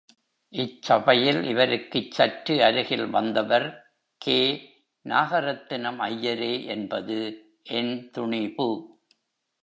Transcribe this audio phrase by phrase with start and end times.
[0.53, 3.67] இச்சபையில் இவருக்குச் சற்று அருகில் வந்தவர்,
[4.21, 4.39] கே.
[5.05, 7.17] நாகரத்தினம் ஐயரே என்பது
[7.63, 8.67] என் துணிபு.